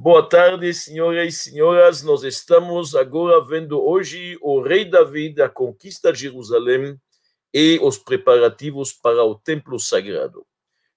[0.00, 2.04] Boa tarde, senhoras e senhoras.
[2.04, 6.96] Nós estamos agora vendo hoje o rei David, a conquista de Jerusalém
[7.52, 10.46] e os preparativos para o templo sagrado.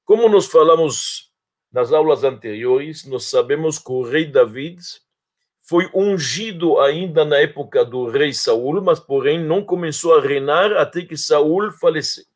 [0.05, 1.31] Como nós falamos
[1.71, 4.79] nas aulas anteriores, nós sabemos que o rei David
[5.61, 11.01] foi ungido ainda na época do rei Saul, mas porém não começou a reinar até
[11.01, 12.30] que Saul faleceu.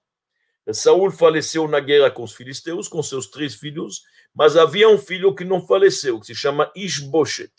[0.73, 4.03] Saul faleceu na guerra com os filisteus, com seus três filhos,
[4.33, 7.53] mas havia um filho que não faleceu, que se chama Isboshet.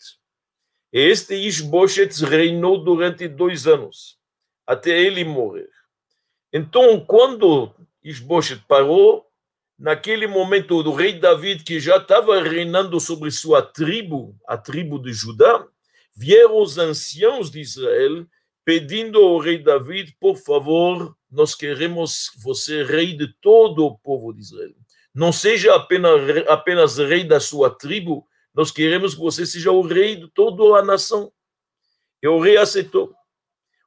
[0.91, 4.17] Este Isboshet reinou durante dois anos,
[4.65, 5.69] até ele morrer.
[6.51, 9.25] Então, quando Isboshet parou,
[9.77, 15.11] naquele momento o rei David, que já estava reinando sobre sua tribo, a tribo de
[15.13, 15.65] Judá,
[16.15, 18.25] vieram os anciãos de Israel
[18.63, 24.41] pedindo ao rei David, por favor, nós queremos você rei de todo o povo de
[24.41, 24.75] Israel
[25.17, 30.15] não seja apenas, apenas rei da sua tribo, nós queremos que você seja o rei
[30.15, 31.31] de toda a nação.
[32.21, 33.15] E o rei aceitou.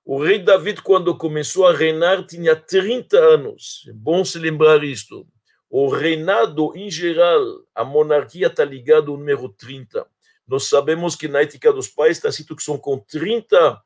[0.04, 3.84] O rei David, quando começou a reinar, tinha 30 anos.
[3.88, 5.24] É bom se lembrar isto.
[5.70, 7.40] O reinado, em geral,
[7.76, 10.04] a monarquia está ligada ao número 30.
[10.48, 13.80] Nós sabemos que na ética dos pais está escrito que são com 30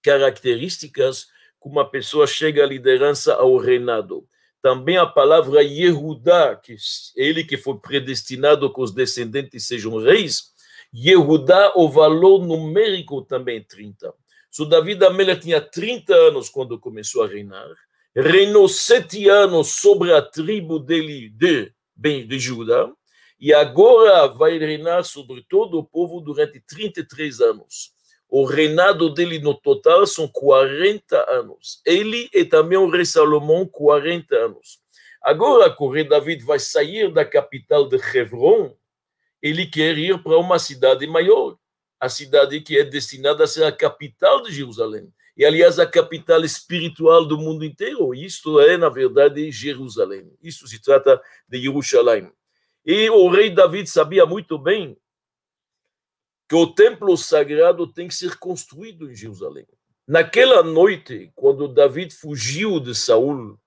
[0.00, 1.26] características
[1.62, 4.26] que uma pessoa chega à liderança ao reinado
[4.62, 6.76] também a palavra Yehudá, que
[7.16, 10.52] ele que foi predestinado que os descendentes sejam reis,
[10.94, 14.14] Yehudá, o valor numérico também 30.
[14.50, 17.68] So, Davi Amelech tinha 30 anos quando começou a reinar,
[18.14, 22.88] reinou sete anos sobre a tribo dele de, bem, de Judá,
[23.40, 27.91] e agora vai reinar sobre todo o povo durante 33 anos.
[28.34, 31.82] O reinado dele no total são 40 anos.
[31.84, 34.78] Ele e também o rei Salomão, 40 anos.
[35.20, 38.74] Agora que o rei David vai sair da capital de Hebron,
[39.42, 41.58] ele quer ir para uma cidade maior,
[42.00, 45.12] a cidade que é destinada a ser a capital de Jerusalém.
[45.36, 48.14] E, aliás, a capital espiritual do mundo inteiro.
[48.14, 50.32] Isto é, na verdade, Jerusalém.
[50.42, 52.32] Isso se trata de Jerusalém.
[52.82, 54.96] E o rei David sabia muito bem
[56.52, 59.66] que o templo sagrado tem que ser construído em Jerusalém.
[60.06, 63.58] Naquela noite, quando David fugiu de Saul,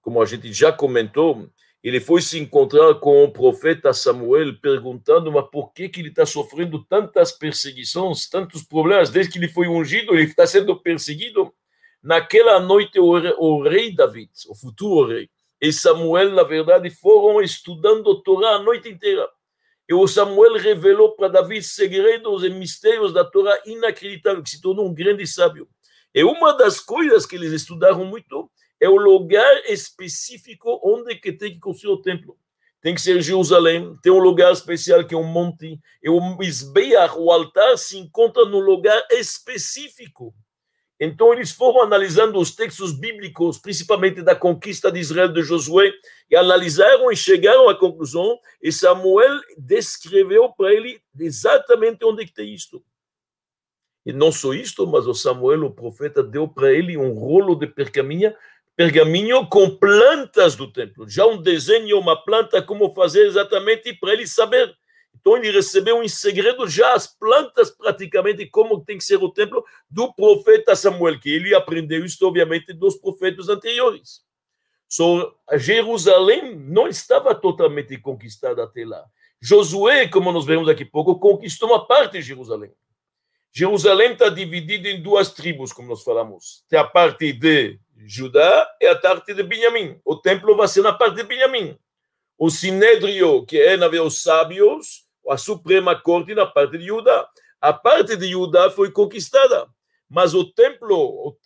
[0.00, 1.50] como a gente já comentou,
[1.84, 6.24] ele foi se encontrar com o profeta Samuel, perguntando: mas por que, que ele está
[6.24, 9.10] sofrendo tantas perseguições, tantos problemas?
[9.10, 11.52] Desde que ele foi ungido, ele está sendo perseguido.
[12.02, 15.28] Naquela noite, o, o rei David, o futuro rei,
[15.60, 19.28] e Samuel, na verdade, foram estudando a Torá a noite inteira.
[19.90, 24.86] E o Samuel revelou para Davi segredos e mistérios da Torá inacreditável, que se tornou
[24.86, 25.68] um grande sábio.
[26.14, 31.50] E uma das coisas que eles estudaram muito é o lugar específico onde que tem
[31.54, 32.38] que construir o templo.
[32.80, 37.18] Tem que ser Jerusalém, tem um lugar especial que é um monte, e o Isbeach,
[37.18, 40.32] o altar, se encontra no lugar específico.
[41.02, 45.90] Então, eles foram analisando os textos bíblicos, principalmente da conquista de Israel de Josué,
[46.30, 52.52] e analisaram e chegaram à conclusão, e Samuel descreveu para ele exatamente onde que tem
[52.52, 52.84] isto.
[54.04, 57.66] E não só isto, mas o Samuel, o profeta, deu para ele um rolo de
[57.66, 58.34] pergaminho,
[58.76, 61.08] pergaminho com plantas do templo.
[61.08, 64.76] Já um desenho, uma planta, como fazer exatamente para ele saber.
[65.18, 69.64] Então ele recebeu em segredo já as plantas praticamente como tem que ser o templo
[69.88, 74.22] do profeta Samuel, que ele aprendeu isso obviamente dos profetas anteriores.
[74.88, 79.04] So, Jerusalém não estava totalmente conquistada até lá.
[79.40, 82.72] Josué, como nós vemos daqui a pouco, conquistou uma parte de Jerusalém.
[83.52, 86.64] Jerusalém está dividida em duas tribos, como nós falamos.
[86.68, 90.00] Tem a parte de Judá e a parte de Benjamim.
[90.04, 91.78] O templo vai ser na parte de Benjamim.
[92.40, 97.28] O Sinédrio, que é na verdade os sábios, a Suprema Corte na parte de Judá.
[97.60, 99.68] A parte de Judá foi conquistada,
[100.08, 101.36] mas o templo,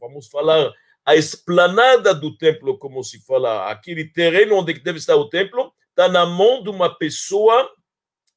[0.00, 0.72] vamos falar,
[1.04, 6.08] a esplanada do templo, como se fala, aquele terreno onde deve estar o templo, está
[6.08, 7.70] na mão de uma pessoa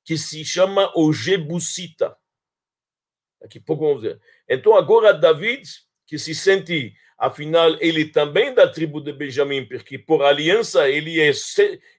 [0.03, 2.17] que se chama o Jebusita.
[3.39, 4.19] Daqui a pouco vamos ver.
[4.49, 5.63] Então, agora, David,
[6.05, 11.31] que se sente, afinal, ele também da tribo de Benjamim, porque por aliança ele é,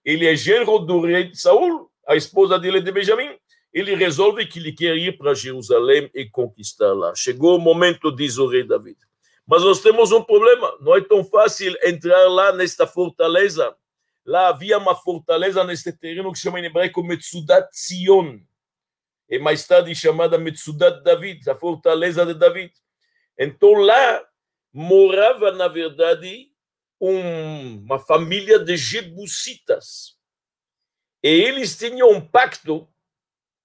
[0.04, 3.30] ele é genro do rei de Saul, a esposa dele é de Benjamim,
[3.72, 7.14] ele resolve que ele quer ir para Jerusalém e conquistar lá.
[7.14, 8.98] Chegou o momento, diz o rei David.
[9.46, 13.72] Mas nós temos um problema, não é tão fácil entrar lá nesta fortaleza.
[14.26, 18.40] Lá havia uma fortaleza neste terreno que chama em hebraico Metsudat Zion.
[19.30, 22.72] E mais tarde chamada Metsudat David, a fortaleza de David.
[23.38, 24.20] Então lá
[24.72, 26.50] morava, na verdade,
[27.00, 30.16] um, uma família de jebusitas.
[31.22, 32.88] E eles tinham um pacto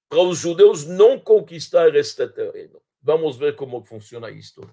[0.10, 2.82] para os judeus não conquistar este terreno.
[3.02, 4.70] Vamos ver como funciona isto.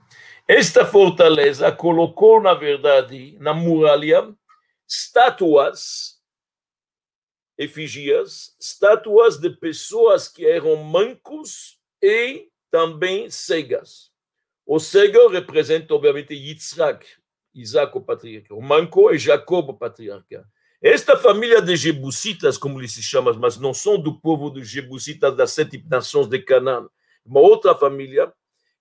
[0.49, 4.35] Esta fortaleza colocou, na verdade, na muralha,
[4.89, 6.21] estátuas,
[7.57, 14.14] efígias, estátuas de pessoas que eram mancos e também cegas.
[14.67, 17.07] O cego representa, obviamente, Yitzhak,
[17.55, 18.55] Isaac, o patriarca.
[18.55, 20.47] O manco é Jacob, o patriarca.
[20.81, 25.35] Esta família de Jebusitas, como eles se chamam, mas não são do povo dos Jebusitas
[25.37, 26.89] das sete nações de Canaã,
[27.25, 28.33] uma outra família,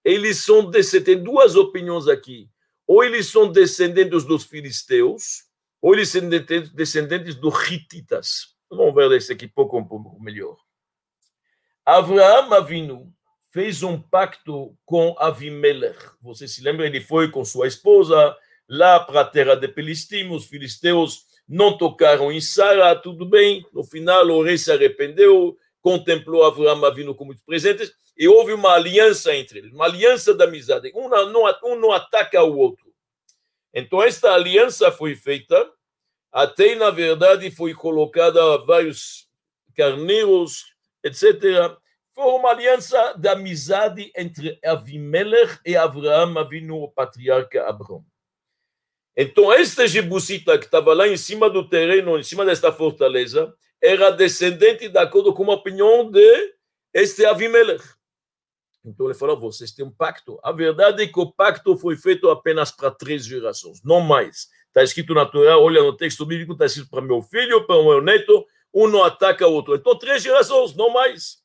[0.03, 2.50] eles são descendentes, tem duas opiniões aqui.
[2.86, 5.45] Ou eles são descendentes dos filisteus,
[5.81, 8.53] ou eles são descendentes dos hititas.
[8.69, 10.57] Vamos ver isso aqui pouco, um pouco melhor.
[11.86, 13.13] Abraão Avinu
[13.53, 16.00] fez um pacto com Avimelech.
[16.23, 16.88] Você se lembra?
[16.88, 18.35] Ele foi com sua esposa
[18.67, 20.29] lá para a terra de Filistim.
[20.29, 23.63] Os filisteus não tocaram em Sara, tudo bem.
[23.71, 29.35] No final, o rei se arrependeu, contemplou Avinu com muitos presentes e houve uma aliança
[29.35, 30.91] entre eles, uma aliança da amizade.
[30.95, 32.91] Um não, um não ataca o outro.
[33.71, 35.71] Então, esta aliança foi feita,
[36.31, 39.27] até na verdade foi colocada vários
[39.75, 40.73] carneiros,
[41.03, 41.77] etc.
[42.13, 48.06] Foi uma aliança de amizade entre Avimelech e Abraão, Avinu, o patriarca Abraão.
[49.18, 54.12] Então, este jebusita que estava lá em cima do terreno, em cima desta fortaleza, era
[54.12, 56.54] descendente, de acordo com a opinião de
[56.94, 57.83] este Avimelech.
[58.86, 60.39] Então ele falou: vocês têm um pacto.
[60.44, 64.50] A verdade é que o pacto foi feito apenas para três gerações, não mais.
[64.68, 67.83] Está escrito na Torá, olha no texto bíblico, está escrito para meu filho, para o
[67.83, 69.75] meu neto, um não ataca o outro.
[69.75, 71.43] Então, três gerações, não mais.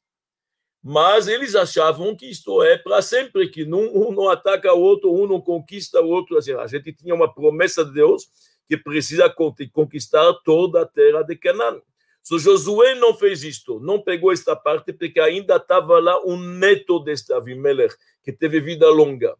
[0.82, 5.26] Mas eles achavam que isto é para sempre, que um não ataca o outro, um
[5.26, 6.36] não conquista o outro.
[6.36, 8.28] Assim, a gente tinha uma promessa de Deus
[8.68, 9.34] que precisa
[9.72, 11.80] conquistar toda a terra de Canaã.
[12.22, 16.98] So, Josué não fez isto, não pegou esta parte, porque ainda estava lá um neto
[17.00, 19.34] deste Avimelech, que teve vida longa.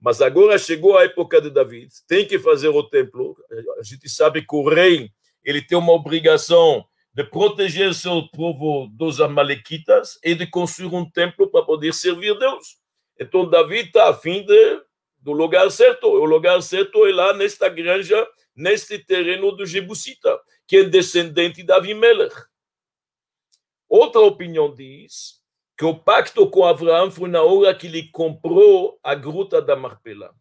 [0.00, 3.36] Mas agora chegou a época de David, tem que fazer o templo.
[3.78, 5.10] A gente sabe que o rei
[5.44, 6.84] ele tem uma obrigação
[7.18, 12.76] de proteger seu povo dos amalequitas e de construir um templo para poder servir Deus.
[13.18, 14.82] Então David está a de,
[15.18, 16.06] do lugar certo.
[16.06, 18.24] O lugar certo é lá nesta granja,
[18.54, 22.36] neste terreno do Jebusita que é descendente de Avimelech.
[23.88, 25.42] Outra opinião diz
[25.76, 30.32] que o pacto com Abraão foi na hora que ele comprou a gruta da Marpelá.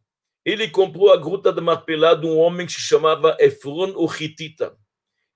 [0.46, 4.78] Ele comprou a gruta da Marpelá de um homem que se chamava Efron o Hitita.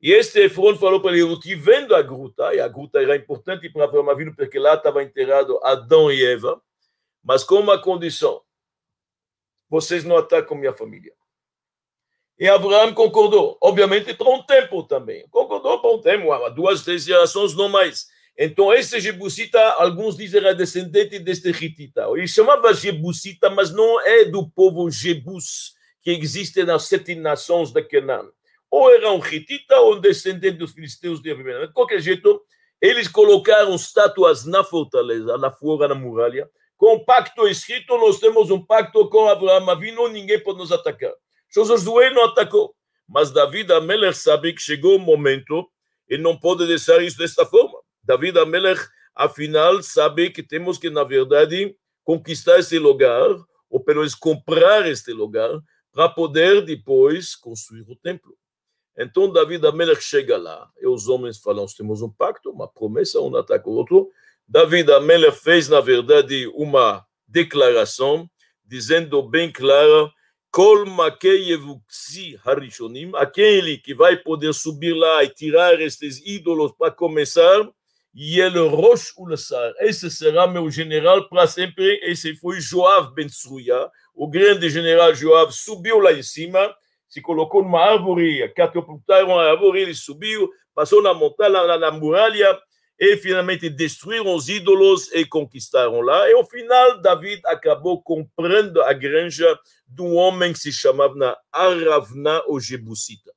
[0.01, 3.15] E este Efron falou para ele, eu te vendo a gruta, e a gruta era
[3.15, 6.59] importante para Abraão Avinu, porque lá estava enterrado Adão e Eva,
[7.23, 8.41] mas com uma condição,
[9.69, 11.13] vocês não atacam minha família.
[12.39, 15.27] E Abraão concordou, obviamente para um tempo também.
[15.29, 18.07] Concordou para um tempo, duas, três gerações, não mais.
[18.35, 22.07] Então, esse Jebusita, alguns dizem, era descendente deste Hitita.
[22.09, 27.83] Ele chamava Jebusita, mas não é do povo Jebus, que existe nas sete nações de
[27.83, 28.27] Canaã.
[28.71, 31.67] Ou era um Hitita ou um descendente dos filisteus de Abimelech.
[31.67, 32.41] De qualquer jeito,
[32.81, 36.49] eles colocaram estátuas na fortaleza, na fora, na muralha,
[36.81, 41.13] com um pacto escrito, nós temos um pacto com Abraão, Avinu, ninguém pode nos atacar.
[41.53, 42.73] Josué não atacou.
[43.07, 45.69] Mas David Amelech sabe que chegou o momento
[46.09, 47.77] e não pode deixar isso desta forma.
[48.03, 48.81] David Amelech,
[49.13, 53.29] afinal, sabe que temos que, na verdade, conquistar esse lugar,
[53.69, 55.51] ou pelo menos comprar este lugar,
[55.93, 58.35] para poder depois construir o templo.
[59.01, 63.35] Então, David Amelech chega lá, e os homens falam: temos um pacto, uma promessa, um
[63.35, 64.09] ataca o outro.
[64.47, 68.29] David Amelech fez, na verdade, uma declaração,
[68.65, 70.11] dizendo bem clara
[70.51, 70.85] Kol
[72.45, 77.67] Harishonim, aquele que vai poder subir lá e tirar estes ídolos para começar,
[78.13, 79.73] e Rosh Ulassar.
[79.79, 81.99] Esse será meu general para sempre.
[82.03, 86.75] Esse foi Joab Ben Tsuya, o grande general Joab, subiu lá em cima,
[87.11, 92.57] se colocou numa árvore, catapultaram a árvore, ele subiu, passou na montanha, na, na muralha,
[92.97, 96.29] e finalmente destruíram os ídolos e conquistaram lá.
[96.29, 102.43] E ao final, David acabou comprando a granja de um homem que se chamava Aravna
[102.47, 103.33] ou Jebusita.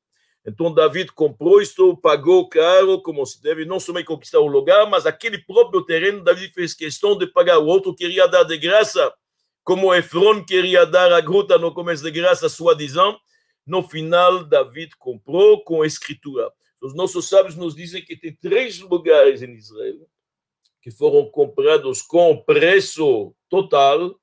[0.47, 5.05] Então, David comprou isto, pagou caro, como se deve, não somente conquistar o lugar, mas
[5.05, 7.59] aquele próprio terreno, David fez questão de pagar.
[7.59, 9.13] O outro queria dar de graça,
[9.65, 12.77] como Efron queria dar a gruta no começo de graça, sua.
[13.67, 16.53] No final, David comprou com escritura.
[16.81, 20.07] Os nossos sábios nos dizem que tem três lugares em Israel
[20.85, 24.15] que foram comprados com preço total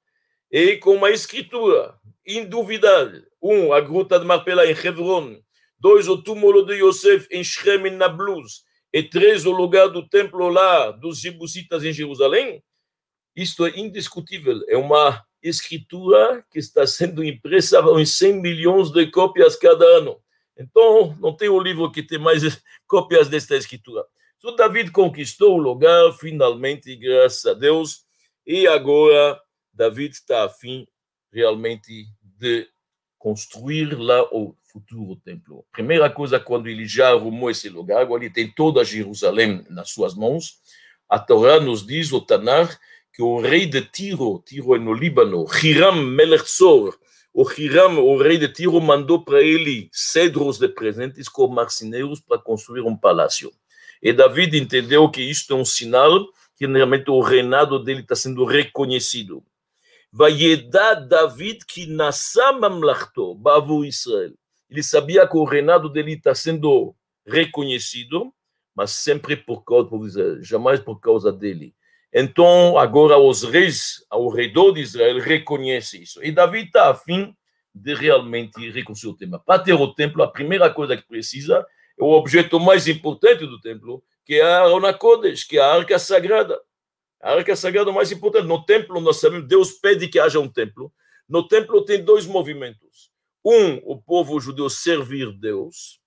[0.52, 1.96] e com uma escritura
[2.26, 3.24] induvidável.
[3.42, 5.42] Um, a Gruta de Marpela em Hebron.
[5.80, 8.64] Dois, o túmulo de Yosef em Shrem, em Nablus.
[8.94, 12.64] e três o lugar do templo lá dos jebusitas em Jerusalém,
[13.36, 14.64] isto é indiscutível.
[14.68, 20.22] É uma escritura que está sendo impressa em 100 milhões de cópias cada ano.
[20.58, 22.42] Então, não tem um livro que tem mais
[22.88, 24.06] cópias desta escritura.
[24.38, 28.06] Então, David conquistou o lugar, finalmente, graças a Deus,
[28.46, 29.40] e agora
[29.74, 30.88] David está a fim
[31.32, 32.68] realmente de
[33.18, 35.66] construir lá o futuro templo.
[35.72, 40.16] Primeira coisa, quando ele já arrumou esse lugar, agora ele tem toda Jerusalém nas suas
[40.16, 40.60] mãos,
[41.08, 42.80] a Torá nos diz, o Tanar,
[43.14, 46.98] que o rei de Tiro, Tiro é no Líbano, Hiram Melertzor,
[47.34, 52.38] o Hiram, o rei de Tiro, mandou para ele cedros de presentes com marceneiros para
[52.38, 53.52] construir um palácio.
[54.02, 56.26] E David entendeu que isto é um sinal
[56.56, 59.44] que realmente o reinado dele está sendo reconhecido.
[60.12, 64.34] Vayedá David que nasça mamlachto, bavu Israel.
[64.70, 68.34] Ele sabia que o reinado dele está sendo reconhecido,
[68.76, 71.74] mas sempre por causa de Israel, jamais por causa dele.
[72.14, 76.24] Então, agora os reis, ao redor de Israel, reconhecem isso.
[76.24, 77.34] E Davi está a fim
[77.74, 79.42] de realmente reconstruir o templo.
[79.46, 81.66] Para ter o templo, a primeira coisa que precisa
[81.98, 84.98] é o objeto mais importante do templo, que é a Arona
[85.48, 86.60] que é a arca sagrada.
[87.22, 88.48] A arca sagrada é o mais importante.
[88.48, 90.92] No templo, nós sabemos, Deus pede que haja um templo.
[91.30, 93.10] No templo tem dois movimentos.
[93.44, 96.01] Um, o povo judeu servir Deus,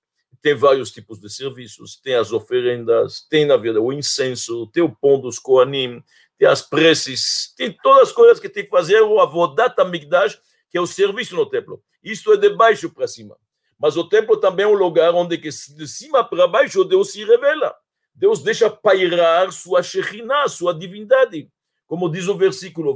[0.45, 4.95] tem vários tipos de serviços, tem as oferendas, tem na verdade o incenso, tem o
[4.95, 6.05] pão dos Koanim,
[6.39, 10.77] tem as preces, tem todas as coisas que tem que fazer o Avodat Amigdash, que
[10.77, 11.83] é o serviço no templo.
[12.03, 13.39] Isto é de baixo para cima.
[13.79, 17.75] Mas o templo também é um lugar onde de cima para baixo Deus se revela.
[18.15, 21.49] Deus deixa pairar sua Shekhinah, sua divindade.
[21.87, 22.95] Como diz o versículo,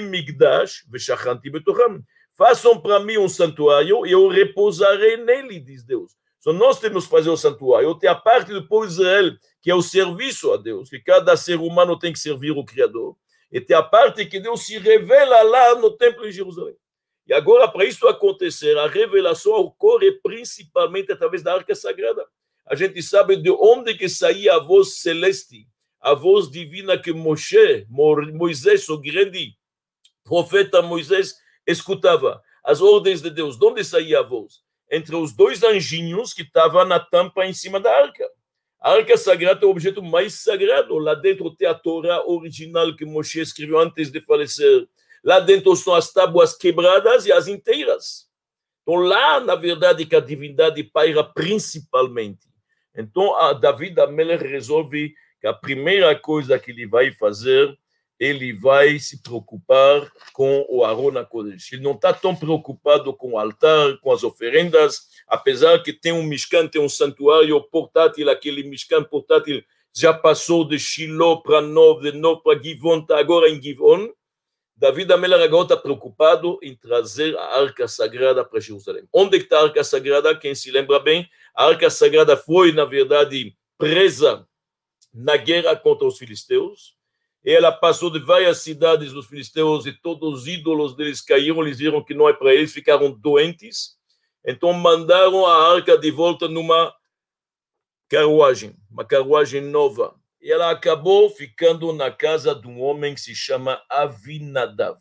[0.00, 0.86] Migdash.
[2.34, 6.16] Façam para mim um santuário e eu repousarei nele, diz Deus.
[6.40, 7.94] Então, nós temos que fazer o santuário.
[7.96, 11.36] Tem a parte do povo de Israel, que é o serviço a Deus, que cada
[11.36, 13.16] ser humano tem que servir o Criador.
[13.50, 16.76] E tem a parte que Deus se revela lá no templo em Jerusalém.
[17.26, 22.24] E agora, para isso acontecer, a revelação ocorre principalmente através da arca sagrada.
[22.66, 25.66] A gente sabe de onde que saía a voz celeste,
[26.00, 29.54] a voz divina que Moshe, Moisés, o grande
[30.22, 31.34] profeta Moisés,
[31.66, 32.42] escutava.
[32.62, 33.58] As ordens de Deus.
[33.58, 34.62] De onde saía a voz?
[34.90, 38.24] Entre os dois anjinhos que estavam na tampa em cima da arca.
[38.80, 40.96] A arca sagrada é o objeto mais sagrado.
[40.98, 44.86] Lá dentro tem a Torá original que Moshe escreveu antes de falecer.
[45.24, 48.28] Lá dentro estão as tábuas quebradas e as inteiras.
[48.82, 52.46] Então, lá, na verdade, que a divindade paira principalmente.
[52.96, 57.76] Então, a David Amelech resolve que a primeira coisa que ele vai fazer
[58.18, 61.72] ele vai se preocupar com o Arona Kodesh.
[61.72, 66.22] Ele não está tão preocupado com o altar, com as oferendas, apesar que tem um
[66.22, 69.62] Mishkan, tem um santuário portátil, aquele Mishkan portátil
[69.94, 74.08] já passou de Shiloh para Nov, de Nov para Givon, está agora em Givon.
[74.76, 79.08] David Amelach agora está preocupado em trazer a Arca Sagrada para Jerusalém.
[79.12, 80.36] Onde está a Arca Sagrada?
[80.36, 84.46] Quem se lembra bem, a Arca Sagrada foi, na verdade, presa
[85.12, 86.97] na guerra contra os filisteus,
[87.44, 92.04] ela passou de várias cidades dos filisteus e todos os ídolos deles caíram, eles viram
[92.04, 93.96] que não é para eles, ficaram doentes.
[94.44, 96.94] Então mandaram a arca de volta numa
[98.08, 100.14] carruagem, uma carruagem nova.
[100.40, 104.98] E ela acabou ficando na casa de um homem que se chama Avinadav.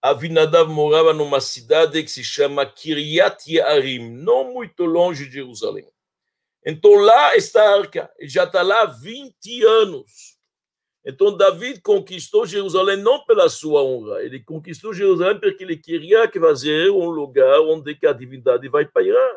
[0.00, 5.88] Avinadav morava numa cidade que se chama Kiryat Yarim, não muito longe de Jerusalém.
[6.64, 10.35] Então lá está a arca, já está lá há 20 anos.
[11.08, 16.90] Então, David conquistou Jerusalém não pela sua honra, ele conquistou Jerusalém porque ele queria fazer
[16.90, 19.36] um lugar onde a divindade vai pairar.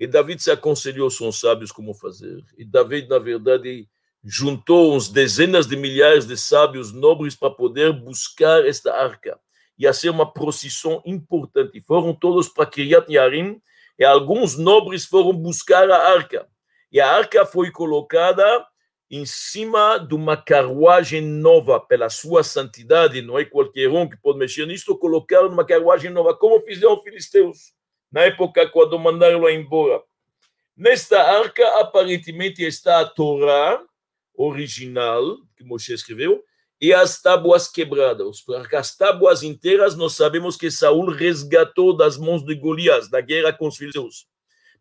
[0.00, 2.42] E David se aconselhou aos sábios como fazer.
[2.56, 3.86] E David, na verdade,
[4.24, 9.38] juntou uns dezenas de milhares de sábios nobres para poder buscar esta arca.
[9.78, 11.82] Ia ser uma procissão importante.
[11.82, 13.60] Foram todos para Kiryat Yarim
[13.98, 16.48] e alguns nobres foram buscar a arca.
[16.90, 18.66] E a arca foi colocada
[19.12, 24.38] em cima de uma carruagem nova pela sua santidade, não é qualquer um que pode
[24.38, 27.74] mexer nisso, colocaram uma carruagem nova, como fizeram os filisteus,
[28.10, 30.02] na época quando mandaram embora.
[30.74, 33.84] Nesta arca, aparentemente, está a Torá
[34.34, 36.42] original, que Moshe escreveu,
[36.80, 38.42] e as tábuas quebradas.
[38.72, 43.68] As tábuas inteiras, nós sabemos que Saul resgatou das mãos de Golias, na guerra com
[43.68, 44.26] os filisteus.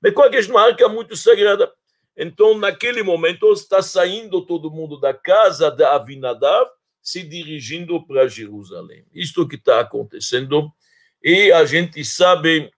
[0.02, 1.70] Mas qual é uma arca muito sagrada?
[2.16, 6.70] Então, naquele momento, está saindo todo mundo da casa da Avinadav,
[7.02, 9.06] se dirigindo para Jerusalém.
[9.14, 10.72] Isto que está acontecendo.
[11.24, 12.72] E a gente sabe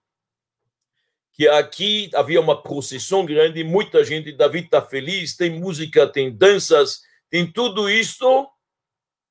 [1.33, 7.01] que aqui havia uma procissão grande, muita gente, David está feliz, tem música, tem danças,
[7.29, 8.47] tem tudo isto,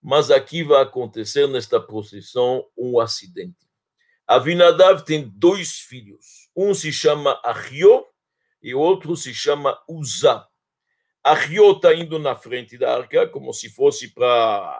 [0.02, 3.68] mas aqui vai acontecer nesta procissão um acidente.
[4.26, 8.01] Avinadav tem dois filhos, um se chama Ahio
[8.62, 10.46] e outro se chama Uzá.
[11.22, 14.78] Ahio está indo na frente da arca, como se fosse para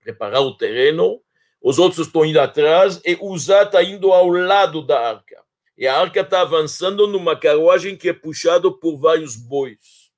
[0.00, 1.20] preparar o terreno,
[1.60, 5.44] os outros estão indo atrás e Uzá está indo ao lado da arca.
[5.76, 10.10] E a arca está avançando numa carruagem que é puxada por vários bois.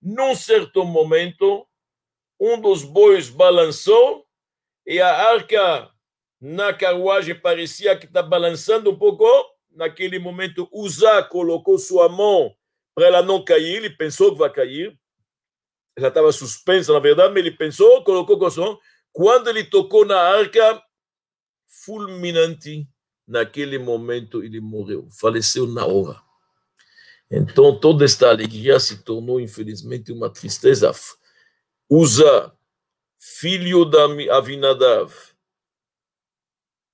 [0.00, 1.66] Num certo momento,
[2.38, 4.26] um dos bois balançou
[4.86, 5.90] e a arca
[6.40, 9.24] na carruagem parecia que está balançando um pouco.
[9.78, 12.52] Naquele momento, Uzá colocou sua mão
[12.96, 13.76] para ela não cair.
[13.76, 14.98] Ele pensou que vai cair.
[15.96, 18.80] Ela estava suspensa, na verdade, mas ele pensou, colocou com a sua mão.
[19.12, 20.82] Quando ele tocou na arca,
[21.68, 22.88] fulminante,
[23.24, 26.20] naquele momento ele morreu, faleceu na hora.
[27.30, 30.90] Então toda esta alegria se tornou, infelizmente, uma tristeza.
[31.88, 32.52] Usa,
[33.16, 34.06] filho da
[34.36, 35.12] Avinadav,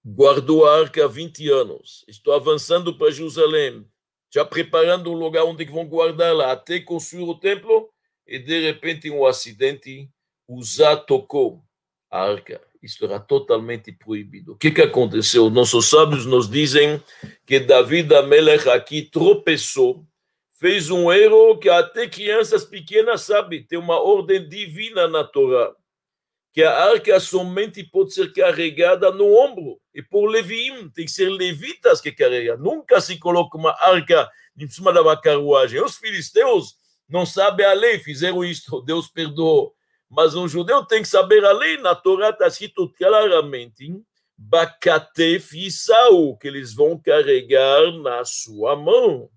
[0.04, 2.04] guardou a arca há 20 anos.
[2.06, 3.86] Estou avançando para Jerusalém,
[4.32, 7.88] já preparando um lugar onde vão guardá-la até construir o templo,
[8.26, 10.10] e de repente um acidente,
[10.46, 11.62] Usa tocou
[12.10, 12.60] a arca.
[12.82, 14.52] Isto era totalmente proibido.
[14.52, 15.48] O que, que aconteceu?
[15.48, 17.02] Nossos sábios nos dizem
[17.46, 20.04] que Davi Amelech aqui tropeçou,
[20.58, 25.74] fez um erro que até crianças pequenas sabem, tem uma ordem divina na Torá,
[26.52, 31.28] que a arca somente pode ser carregada no ombro, e por Leviim, tem que ser
[31.28, 32.58] levitas que carregam.
[32.58, 35.80] Nunca se coloca uma arca em cima uma carruagem.
[35.80, 36.74] Os filisteus
[37.08, 39.74] não sabem a lei, fizeram isto, Deus perdoou.
[40.10, 43.88] Mas um judeu tem que saber a lei, na Torá está escrito claramente,
[44.36, 49.30] Bacatef e Saul, que eles vão carregar na sua mão.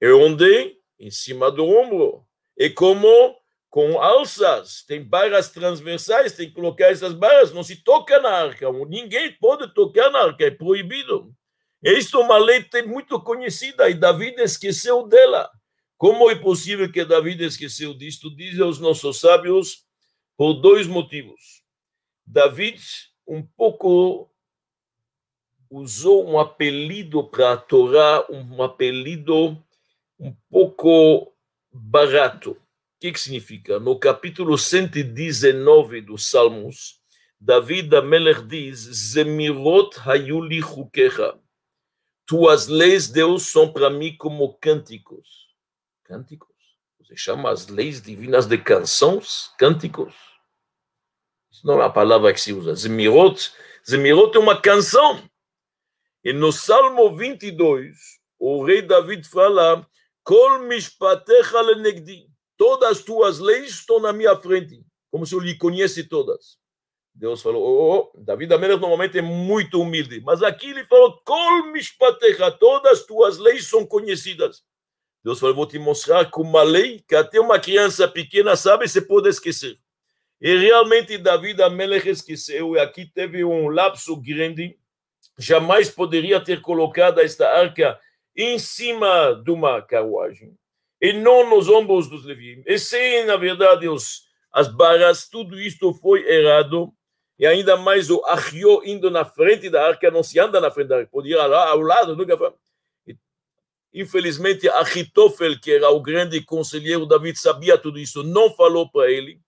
[0.00, 0.76] E onde?
[0.98, 2.26] Em cima do ombro.
[2.56, 3.36] E como?
[3.72, 4.84] Com alças.
[4.86, 8.70] Tem barras transversais, tem que colocar essas barras, não se toca na arca.
[8.86, 11.34] Ninguém pode tocar na arca, é proibido.
[11.82, 15.50] Isto é uma lei muito conhecida e Davi esqueceu dela.
[15.96, 18.28] Como é possível que Davi esqueceu disto?
[18.36, 19.86] Dizem os nossos sábios
[20.36, 21.64] por dois motivos.
[22.26, 22.78] David
[23.26, 24.30] um pouco
[25.70, 29.56] usou um apelido para a Torá, um apelido
[30.20, 31.32] um pouco
[31.72, 32.60] barato.
[33.02, 33.80] Que, que significa?
[33.80, 37.00] No capítulo 119 dos Salmos,
[37.40, 41.36] David Amelech diz: Zemirot hayuli chukecha.
[42.24, 45.26] Tuas leis, Deus, são para mim como cânticos
[46.04, 46.54] cânticos.
[47.00, 50.14] Você chama as leis divinas de canções, cânticos.
[51.50, 52.72] Isso não é a palavra que se usa.
[52.76, 53.52] Zemirot,
[53.84, 55.28] Zemirot é uma canção.
[56.22, 57.98] E no Salmo 22,
[58.38, 59.84] o rei David fala:
[60.22, 62.31] Kol mishpatecha lenegdi.
[62.56, 66.58] Todas as tuas leis estão na minha frente, como se eu lhe conhecesse todas.
[67.14, 71.70] Deus falou, oh, oh, David Amelech normalmente é muito humilde, mas aqui ele falou, Kol
[71.72, 74.64] mishpatecha, todas as tuas leis são conhecidas.
[75.24, 79.00] Deus falou: vou te mostrar com uma lei que até uma criança pequena sabe se
[79.00, 79.76] pode esquecer.
[80.40, 84.76] E realmente Davi Amelech esqueceu, e aqui teve um lapso grande.
[85.38, 87.98] Jamais poderia ter colocado esta arca
[88.36, 90.56] em cima de uma carruagem,
[91.02, 92.64] e não nos ombros dos levitas.
[92.64, 96.94] E sim, na verdade, os, as barras, tudo isto foi errado,
[97.36, 100.86] e ainda mais o Achio indo na frente da arca, não se anda na frente
[100.88, 102.52] da arca, podia ir lá ao lado, nunca foi.
[103.92, 109.40] Infelizmente, Achitofel, que era o grande conselheiro David, sabia tudo isso, não falou para ele.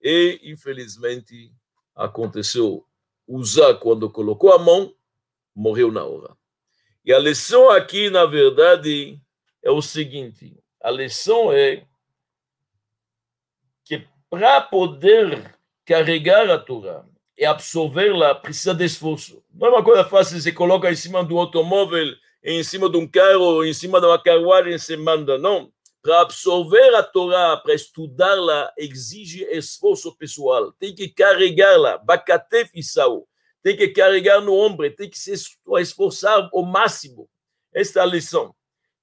[0.00, 1.52] E, infelizmente,
[1.94, 2.86] aconteceu.
[3.28, 4.94] Uzá, quando colocou a mão,
[5.54, 6.34] morreu na hora.
[7.04, 9.20] E a lição aqui, na verdade,
[9.62, 11.84] é o seguinte: a lição é
[13.84, 17.04] que para poder carregar a Torá
[17.36, 19.42] e absorvê-la, precisa de esforço.
[19.52, 23.06] Não é uma coisa fácil, você coloca em cima do automóvel em cima de um
[23.06, 25.38] carro, em cima de uma carruagem, se manda.
[25.38, 25.70] Não.
[26.02, 30.72] Para absorver a Torá, para estudá-la, exige esforço pessoal.
[30.72, 33.28] Tem que carregá-la, bacatef e sal.
[33.62, 35.34] Tem que carregar no ombro, tem que se
[35.78, 37.28] esforçar ao máximo.
[37.74, 38.54] Esta é a lição.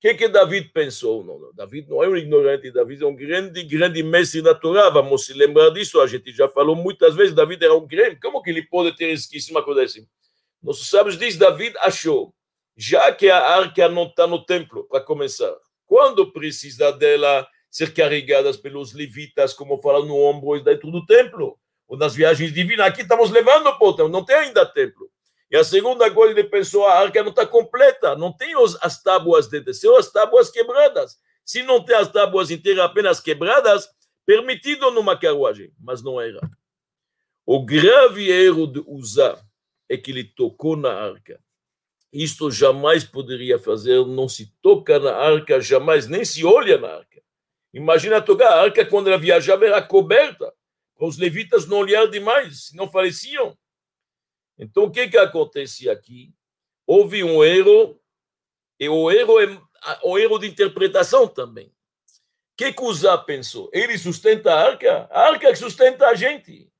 [0.07, 1.23] Que, que David pensou?
[1.23, 4.89] Não, não, David não é um ignorante, David é um grande, grande mestre da Torá.
[4.89, 5.99] Vamos se lembrar disso.
[5.99, 7.33] A gente já falou muitas vezes.
[7.33, 8.17] David era um grande.
[8.19, 10.07] Como que ele pode ter esquecido uma coisa assim?
[10.63, 12.33] Nossos sábios dizem: David achou
[12.77, 15.51] já que a arca não está no templo, para começar,
[15.87, 21.97] quando precisa dela ser carregada pelos levitas, como fala no ombro dentro do templo, ou
[21.97, 25.09] nas viagens divinas, aqui estamos levando para o templo, não tem ainda templo.
[25.49, 29.01] E a segunda coisa, ele pensou, a arca não está completa, não tem os, as
[29.01, 31.17] tábuas de descer, as tábuas quebradas.
[31.45, 33.87] Se não tem as tábuas inteiras apenas quebradas,
[34.25, 36.41] permitido numa carruagem, mas não era.
[37.45, 39.41] O grave erro de usar
[39.87, 41.39] é que ele tocou na arca.
[42.11, 47.21] Isto jamais poderia fazer, não se toca na arca, jamais, nem se olha na arca.
[47.73, 50.53] Imagina tocar a arca quando ela viajava, era coberta,
[50.97, 53.57] para os levitas não olhar demais, não faleciam.
[54.57, 56.33] Então, o que, que acontece aqui?
[56.85, 57.99] Houve um erro,
[58.79, 59.59] e o erro é
[60.03, 61.67] o erro de interpretação também.
[61.67, 61.71] O
[62.57, 63.69] que, que Uzá pensou?
[63.71, 65.07] Ele sustenta a arca?
[65.11, 66.71] A arca que sustenta a gente.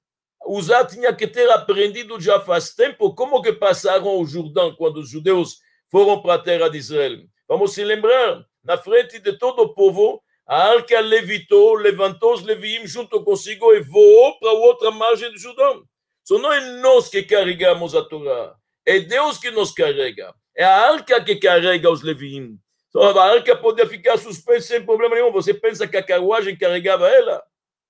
[0.46, 5.10] Uzá tinha que ter aprendido já faz tempo como que passaram o Jordão quando os
[5.10, 5.60] judeus
[5.92, 7.20] foram para a terra de Israel.
[7.48, 12.88] Vamos se lembrar, na frente de todo o povo, a arca levitou, levantou os leviim
[12.88, 15.84] junto consigo e voou para a outra margem do Jordão.
[16.28, 18.54] Só não é nós que carregamos a Torá,
[18.86, 20.36] é Deus que nos carrega.
[20.54, 22.60] É a arca que carrega os leviim.
[22.90, 25.32] Só a arca podia ficar suspensa sem problema nenhum.
[25.32, 27.42] Você pensa que a carruagem carregava ela?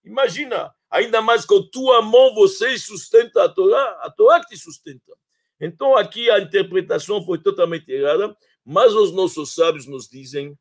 [0.06, 5.14] Imagina, ainda mais com tua mão você sustenta a Torá, a Torá que te sustenta.
[5.60, 10.56] Então aqui a interpretação foi totalmente errada, mas os nossos sábios nos dizem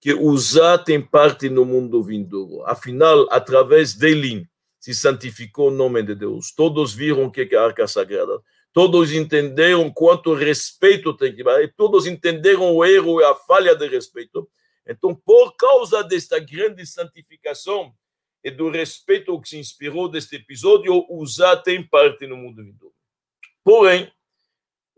[0.00, 2.66] que Uzá tem parte no mundo vindouro.
[2.66, 6.52] Afinal, através dele, se santificou o nome de Deus.
[6.52, 8.40] Todos viram o que é a arca sagrada.
[8.72, 11.60] Todos entenderam quanto respeito tem que dar.
[11.76, 14.48] Todos entenderam o erro e a falha de respeito.
[14.86, 17.92] Então, por causa desta grande santificação
[18.42, 22.94] e do respeito que se inspirou deste episódio, Uzá tem parte no mundo vindouro.
[23.62, 24.10] Porém,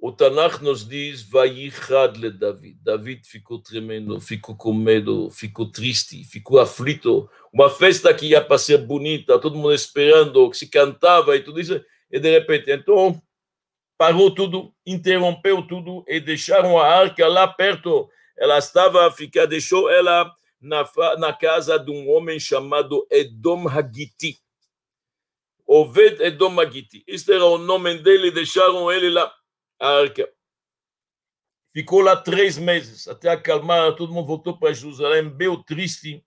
[0.05, 2.77] o Tanakh nos diz, Vayichad le David.
[2.83, 7.31] David ficou tremendo, ficou com medo, ficou triste, ficou aflito.
[7.53, 11.61] Uma festa que ia para ser bonita, todo mundo esperando, que se cantava e tudo
[11.61, 11.81] isso.
[12.11, 13.23] E de repente, então,
[13.97, 18.11] parou tudo, interrompeu tudo e deixaram a arca lá perto.
[18.37, 20.85] Ela estava a ficar, deixou ela na,
[21.17, 24.41] na casa de um homem chamado Edom Hagiti.
[25.65, 27.05] Oved Edom Hagiti.
[27.07, 29.33] Este era o nome dele, deixaram ele lá
[29.83, 30.33] a arca.
[31.73, 36.25] Ficou lá três meses, até acalmar, todo mundo voltou para Jerusalém, bem triste.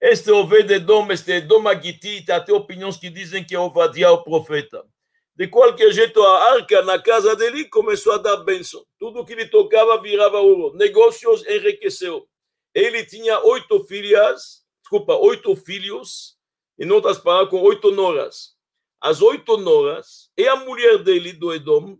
[0.00, 4.84] Este Obed-Edom, este Edom Agiti, tem até opiniões que dizem que é Ovadia o profeta.
[5.34, 8.86] De qualquer jeito, a arca na casa dele começou a dar bênção.
[9.00, 10.76] Tudo que ele tocava virava ouro.
[10.76, 12.28] Negócios enriqueceu.
[12.72, 16.38] Ele tinha oito filhas, desculpa, oito filhos,
[16.78, 18.54] em outras palavras, com oito noras.
[19.00, 21.98] As oito noras e a mulher dele, do Edom,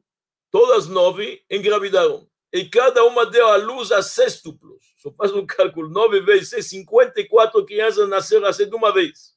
[0.56, 2.26] todas nove engravidaram.
[2.50, 4.82] E cada uma deu à luz a sextuplos.
[4.96, 9.36] Só faz um cálculo: nove vezes seis, 54 crianças nasceram assim de uma vez.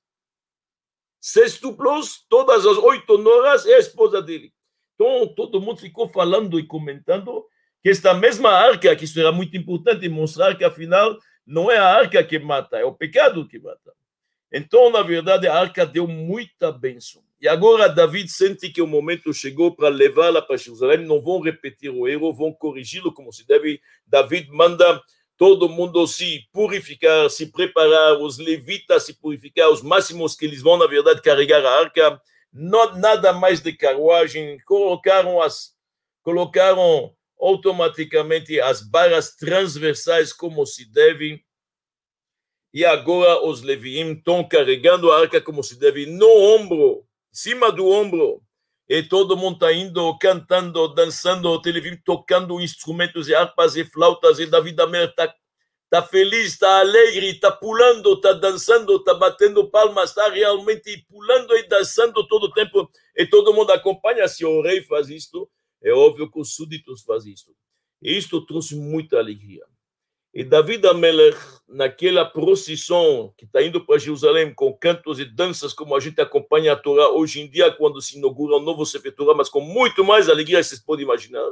[1.19, 4.53] Sextuplos, todas as oito noras e a esposa dele.
[4.95, 7.45] Então, todo mundo ficou falando e comentando
[7.83, 11.97] que esta mesma arca, que isso era muito importante mostrar que afinal não é a
[11.97, 13.93] arca que mata, é o pecado que mata.
[14.53, 17.21] Então, na verdade, a arca deu muita bênção.
[17.41, 21.89] E agora David sente que o momento chegou para levá-la para Jerusalém, não vão repetir
[21.89, 23.81] o erro, vão corrigi-lo como se deve.
[24.05, 25.01] David manda
[25.37, 30.75] todo mundo se purificar, se preparar, os levitas se purificar, os máximos que eles vão,
[30.75, 32.21] na verdade, carregar a arca.
[32.51, 35.73] Não, nada mais de carruagem, colocaram as
[36.21, 41.41] colocaram automaticamente as barras transversais como se deve.
[42.73, 47.87] E agora os leviim estão carregando a arca como se deve no ombro cima do
[47.87, 48.41] ombro,
[48.87, 54.47] e todo mundo está indo cantando, dançando, televim tocando instrumentos e harpas e flautas, e
[54.47, 55.33] David Amer está
[55.89, 61.67] tá feliz, está alegre, está pulando, está dançando, está batendo palmas, está realmente pulando e
[61.67, 64.27] dançando todo o tempo, e todo mundo acompanha.
[64.27, 65.49] Se o rei faz isto,
[65.81, 67.55] é óbvio que os súditos fazem isto.
[68.01, 69.65] E isto trouxe muita alegria.
[70.33, 71.37] E David Amelech,
[71.67, 76.73] naquela procissão que está indo para Jerusalém com cantos e danças, como a gente acompanha
[76.73, 80.29] a Torá hoje em dia, quando se inaugura um novo Sefer mas com muito mais
[80.29, 81.49] alegria, vocês podem imaginar.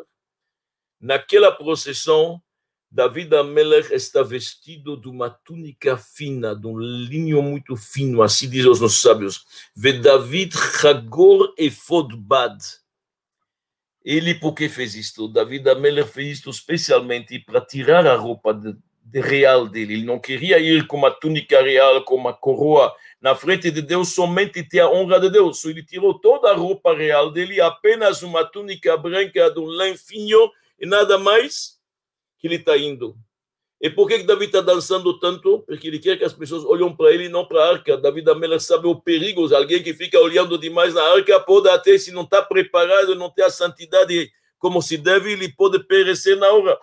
[1.01, 2.41] Naquela procissão,
[2.89, 8.71] David Amelech está vestido de uma túnica fina, de um linho muito fino, assim dizem
[8.71, 9.43] os nossos sábios.
[9.75, 12.57] Ve David Chagor Efod Bad
[14.09, 15.27] ele, por que fez isto?
[15.27, 19.95] Davi Ameller fez isto especialmente para tirar a roupa de, de, real dele.
[19.95, 24.13] Ele não queria ir com uma túnica real, com uma coroa na frente de Deus,
[24.13, 25.65] somente ter a honra de Deus.
[25.65, 29.93] Ele tirou toda a roupa real dele, apenas uma túnica branca de um lã
[30.79, 31.77] e nada mais
[32.39, 33.13] que ele está indo.
[33.79, 35.59] E por que Davi está dançando tanto?
[35.59, 37.95] Porque ele quer que as pessoas olhem para ele e não para a arca.
[37.95, 39.53] Davi da Mela sabe o perigo.
[39.55, 43.43] Alguém que fica olhando demais na arca pode até, se não está preparado, não ter
[43.43, 46.77] a santidade como se deve, ele pode perecer na hora.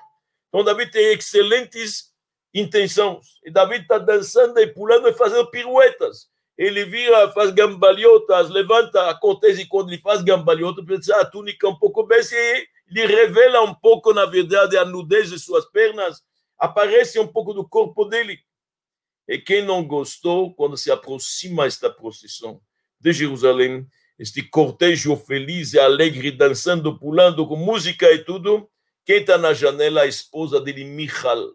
[0.48, 2.12] Então, Davi tem excelentes
[2.54, 3.40] intenções.
[3.44, 6.28] E Davi está dançando e pulando e fazendo piruetas.
[6.56, 12.04] Ele vira, faz gambalhotas, levanta, acontece quando ele faz gambalhotas, pensa, a túnica um pouco
[12.04, 12.20] bem,
[12.88, 16.22] ele revela um pouco, na verdade, a nudez de suas pernas,
[16.64, 18.38] aparece um pouco do corpo dele.
[19.28, 22.60] E quem não gostou, quando se aproxima esta procissão
[23.00, 23.86] de Jerusalém,
[24.18, 28.68] este cortejo feliz e alegre, dançando, pulando, com música e tudo,
[29.04, 30.02] quem está na janela?
[30.02, 31.54] A esposa dele, Michal.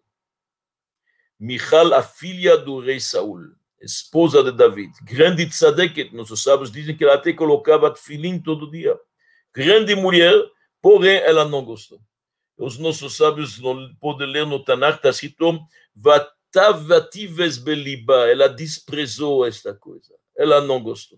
[1.40, 4.92] Michal, a filha do rei Saul, esposa de David.
[5.04, 9.00] Grande tzadeket, nossos sábios dizem que ela até colocava filim todo dia.
[9.54, 10.36] Grande mulher,
[10.82, 12.00] porém ela não gostou.
[12.60, 13.58] Os nossos sábios
[14.02, 15.62] podem ler no Tanakh, está escrito,
[15.96, 20.14] Vatavatives beliba, ela desprezou esta coisa.
[20.38, 21.18] Ela não gostou.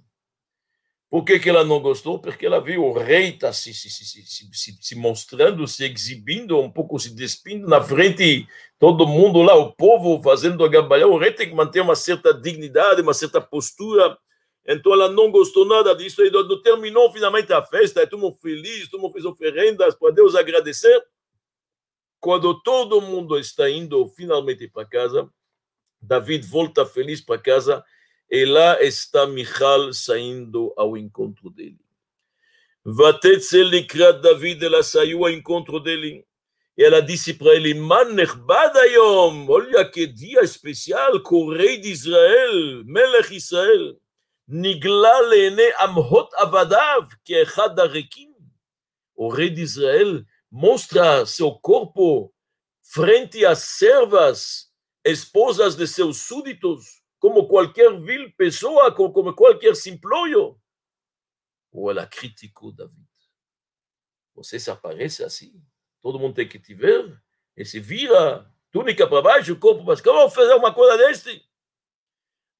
[1.09, 2.19] Por que, que ela não gostou?
[2.19, 6.97] Porque ela viu o rei tá se, se, se, se, mostrando, se exibindo, um pouco
[6.99, 8.47] se despindo na frente,
[8.79, 11.11] todo mundo lá, o povo fazendo a gambalhão.
[11.11, 14.15] O rei tem que manter uma certa dignidade, uma certa postura.
[14.65, 16.21] Então ela não gostou nada disso.
[16.23, 21.03] E terminou finalmente a festa, todo mundo feliz, todo mundo fez oferendas para Deus agradecer.
[22.21, 25.27] Quando todo mundo está indo finalmente para casa,
[25.99, 27.83] David volta feliz para casa
[28.29, 31.79] e lá está Michal saindo ao encontro dele.
[32.85, 36.23] Vatetzel likrat David, ela saiu ao encontro dele.
[36.77, 41.77] E ela disse para ele, Man nechbad ayom, olha que dia especial, com o rei
[41.77, 43.97] de Israel, Melech Israel,
[44.47, 48.31] nigla leene amhot avadav, que é Hadarekim.
[49.15, 52.33] O rei de Israel mostra seu corpo
[52.81, 54.69] frente às servas,
[55.05, 60.59] esposas de seus súditos, como qualquer vil pessoa, como qualquer simplório.
[61.71, 63.07] Ou ela criticou David.
[64.35, 65.63] Você se aparece assim,
[66.01, 67.21] todo mundo tem que te ver,
[67.55, 71.45] e se vira, túnica para baixo, corpo para Como fazer uma coisa deste?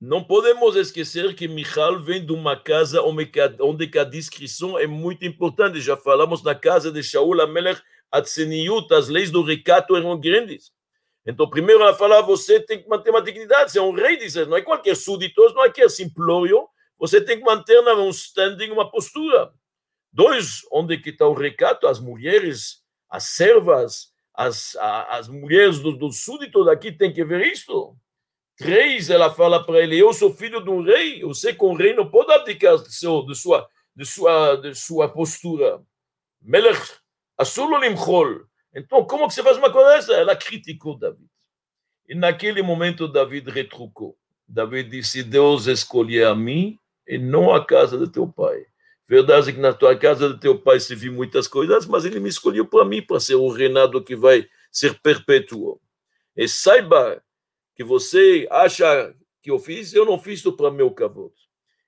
[0.01, 5.79] Não podemos esquecer que Michal vem de uma casa onde a descrição é muito importante.
[5.79, 7.79] Já falamos na casa de Shaul Amelech,
[8.11, 10.71] as leis do recato eram grandes.
[11.23, 14.33] Então, primeiro ela fala, você tem que manter uma dignidade, você é um rei, diz,
[14.47, 18.89] não é qualquer súdito, não é qualquer simplório, você tem que manter um standing, uma
[18.89, 19.53] postura.
[20.11, 21.85] Dois, onde que está o recato?
[21.85, 27.95] As mulheres, as servas, as, as mulheres dos do súditos daqui têm que ver isto.
[28.61, 32.09] Três, ela fala para ele, eu sou filho de um rei, que um rei não
[32.09, 35.81] pode abdicar de, seu, de, sua, de, sua, de sua postura.
[36.41, 36.79] Melech,
[37.37, 40.13] assulo limchol, então, como que você faz uma coisa dessa?
[40.13, 41.29] Ela criticou David.
[42.07, 44.17] E naquele momento, David retrucou.
[44.47, 48.65] David disse: Deus escolheu a mim e não a casa de teu pai.
[49.07, 52.19] Verdade é que na tua casa de teu pai se viu muitas coisas, mas ele
[52.19, 55.81] me escolheu para mim, para ser o reinado que vai ser perpétuo.
[56.35, 57.21] E saiba
[57.75, 61.33] que você acha que eu fiz, eu não fiz isso para meu cavalo.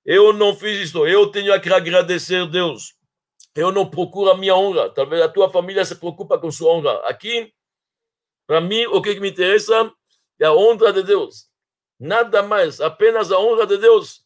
[0.06, 2.96] Eu não fiz isso, eu tenho que agradecer a Deus
[3.56, 4.90] eu não procuro a minha honra.
[4.90, 7.08] Talvez a tua família se preocupa com sua honra.
[7.08, 7.54] Aqui,
[8.48, 9.92] para mim, o que me interessa
[10.40, 11.48] é a honra de Deus.
[12.00, 14.23] Nada mais, apenas a honra de Deus.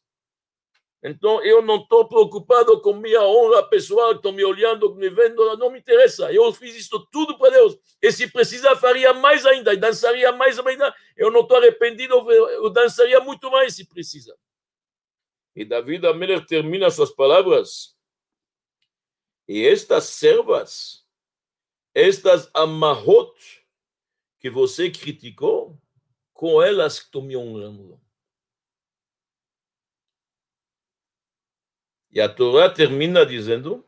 [1.04, 5.70] Então, eu não estou preocupado com minha honra pessoal, estão me olhando, me vendo, não
[5.70, 6.32] me interessa.
[6.32, 7.78] Eu fiz isso tudo para Deus.
[8.02, 10.94] E se precisar, faria mais ainda, e dançaria mais ainda.
[11.16, 14.36] Eu não estou arrependido, eu dançaria muito mais se precisa.
[15.56, 17.98] E Davi Ameller termina suas palavras
[19.48, 21.06] e estas servas,
[21.94, 23.34] estas amarrot
[24.40, 25.80] que você criticou,
[26.34, 28.00] com elas que estou me honrando.
[32.12, 33.86] E a Torá termina dizendo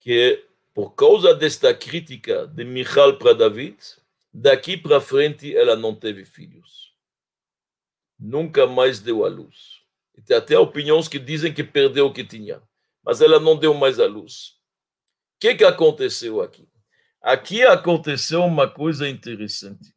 [0.00, 3.78] que por causa desta crítica de Michal para David,
[4.32, 6.94] daqui para frente ela não teve filhos.
[8.18, 9.82] Nunca mais deu à luz.
[10.16, 12.62] E tem até opiniões que dizem que perdeu o que tinha
[13.08, 14.58] mas ela não deu mais a luz.
[15.36, 16.68] O que, que aconteceu aqui?
[17.22, 19.94] Aqui aconteceu uma coisa interessante.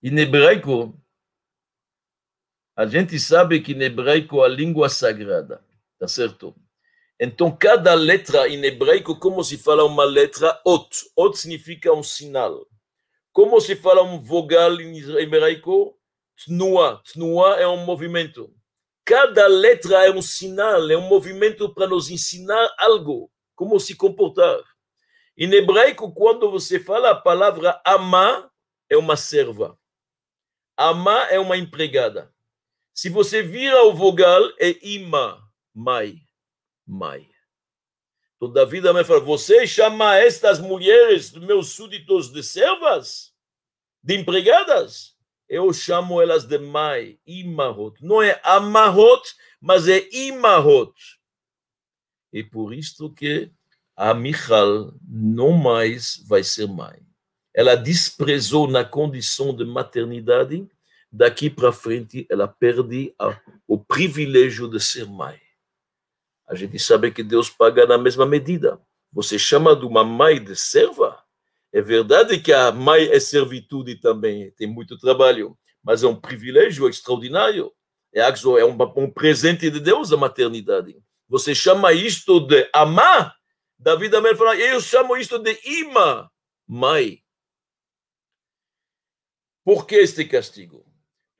[0.00, 0.96] Em hebraico,
[2.74, 5.62] a gente sabe que em hebraico a língua sagrada,
[5.98, 6.54] tá certo?
[7.20, 10.88] Então, cada letra em hebraico, como se fala uma letra, ot.
[11.16, 12.66] Ot significa um sinal.
[13.30, 15.96] Como se fala um vogal em hebraico?
[16.44, 17.00] Tnua.
[17.04, 18.52] Tnua é um movimento.
[19.04, 24.58] Cada letra é um sinal, é um movimento para nos ensinar algo, como se comportar.
[25.36, 28.50] Em hebraico, quando você fala a palavra amar,
[28.88, 29.78] é uma serva.
[30.76, 32.32] Amar é uma empregada.
[32.94, 35.42] Se você vira o vogal, é ima,
[35.74, 36.16] mai,
[36.86, 37.28] mai.
[38.36, 43.32] Então Davi também fala, você chama estas mulheres, meus súditos, de servas?
[44.02, 45.16] De empregadas?
[45.48, 47.96] Eu chamo elas de mai, imarot.
[48.04, 49.22] Não é amarot,
[49.60, 50.92] mas é imarot.
[52.32, 53.52] E por isto que
[53.94, 57.00] a Michal não mais vai ser mãe.
[57.54, 60.66] Ela desprezou na condição de maternidade,
[61.12, 65.38] daqui para frente ela perde a, o privilégio de ser mãe.
[66.48, 68.80] A gente sabe que Deus paga na mesma medida.
[69.12, 71.22] Você chama de uma mãe de serva?
[71.70, 76.88] É verdade que a mãe é servitude também, tem muito trabalho, mas é um privilégio
[76.88, 77.72] extraordinário.
[78.14, 81.02] É um, um presente de Deus a maternidade.
[81.28, 83.34] Você chama isto de amar?
[83.78, 86.30] Davi também fala, eu chamo isto de ima,
[86.66, 87.22] mãe.
[89.64, 90.91] Por que este castigo?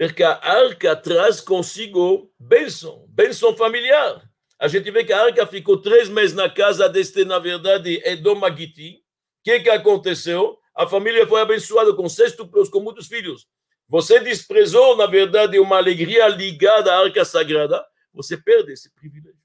[0.03, 4.21] Porque a arca traz consigo bênção, bênção familiar.
[4.59, 8.45] A gente vê que a arca ficou três meses na casa deste, na verdade, Edom
[8.45, 8.97] Agiti.
[8.97, 10.59] O que, que aconteceu?
[10.75, 13.47] A família foi abençoada com sextuplos, com muitos filhos.
[13.89, 17.81] Você desprezou, na verdade, uma alegria ligada à arca sagrada,
[18.13, 19.39] você perde esse privilégio.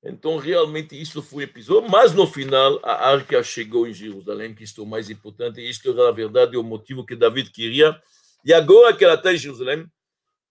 [0.00, 4.80] Então, realmente, isso foi episódio, mas no final, a arca chegou em Jerusalém, que isto
[4.80, 8.00] é o mais importante, isto era, na verdade, o motivo que David queria.
[8.44, 9.90] E agora que ela está em Jerusalém,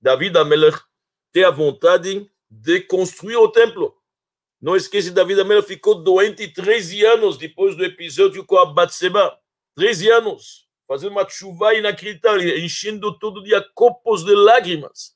[0.02, 0.80] David Amelech
[1.32, 3.96] tem a vontade de construir o templo.
[4.62, 9.40] Não esqueça, David Amelech ficou doente 13 anos depois do episódio com a Batseba.
[9.76, 15.16] 13 anos, fazendo uma chuva inacreditável, enchendo todo dia copos de lágrimas.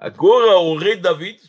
[0.00, 1.42] Agora o rei David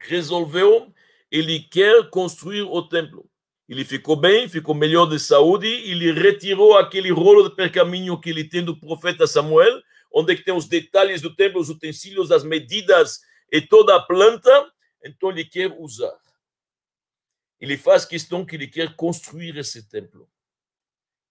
[0.00, 0.92] resolveu,
[1.30, 3.29] ele quer construir o templo.
[3.70, 8.42] Ele ficou bem, ficou melhor de saúde, ele retirou aquele rolo de pergaminho que ele
[8.42, 9.80] tem do profeta Samuel,
[10.12, 14.50] onde tem os detalhes do templo, os utensílios, as medidas e toda a planta,
[15.04, 16.18] então ele quer usar.
[17.60, 20.28] Ele faz questão que ele quer construir esse templo.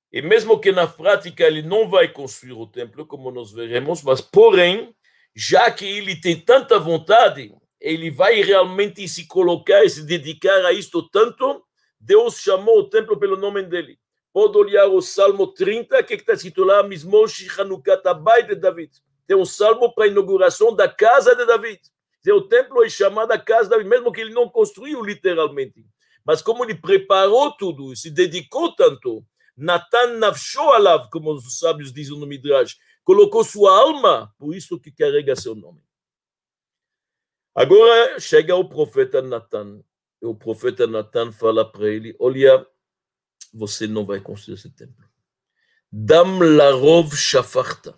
[0.10, 4.22] E mesmo que na prática ele não vai construir o templo, como nós veremos, mas
[4.22, 4.96] porém,
[5.36, 10.72] já que ele tem tanta vontade, ele vai realmente se colocar e se dedicar a
[10.72, 11.66] isto tanto,
[12.00, 14.00] Deus chamou o templo pelo nome dele.
[14.32, 18.92] Pode olhar o Salmo 30, que está escrito lá, Mismosh Hanukat Abai de David.
[19.28, 21.82] Tem um salmo para a inauguração da casa de David.
[22.28, 25.86] O templo é chamado a casa de David, mesmo que ele não construiu literalmente.
[26.24, 29.26] Mas como ele preparou tudo, se dedicou tanto,
[29.58, 34.92] Natan Nafsho Alav, como os sábios dizem no Midrash, colocou sua alma, por isso que
[34.92, 35.82] carrega seu nome.
[37.56, 39.84] Agora chega o profeta Natan.
[40.22, 42.66] O profeta Natan fala para ele: Olha,
[43.54, 45.08] você não vai construir esse templo.
[45.92, 47.98] Dam larov shafarta.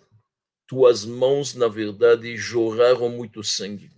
[0.66, 3.90] Tuas mãos, na verdade, jorraram muito sangue.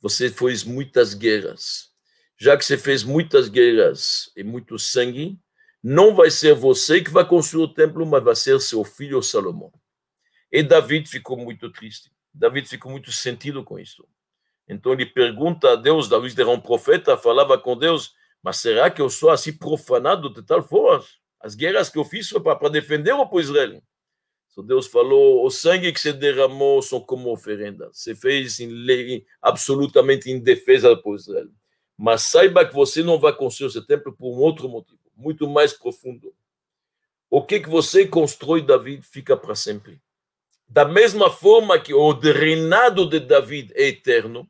[0.00, 1.90] Você fez muitas guerras.
[2.38, 5.38] Já que você fez muitas guerras e muito sangue,
[5.82, 9.72] não vai ser você que vai construir o templo, mas vai ser seu filho Salomão.
[10.52, 12.10] E David ficou muito triste.
[12.32, 14.06] David ficou muito sentido com isso.
[14.70, 19.02] Então ele pergunta a Deus, David era um profeta, falava com Deus, mas será que
[19.02, 21.04] eu sou assim profanado de tal forma?
[21.40, 23.82] As guerras que eu fiz foi para defender o povo Israel.
[24.52, 27.90] Então Deus falou, o sangue que se derramou são como oferenda.
[27.92, 31.48] Você fez em lei, absolutamente em defesa do povo Israel.
[31.98, 35.72] Mas saiba que você não vai construir esse templo por um outro motivo, muito mais
[35.72, 36.32] profundo.
[37.28, 40.00] O que, que você constrói, David, fica para sempre.
[40.68, 44.48] Da mesma forma que o reinado de David é eterno,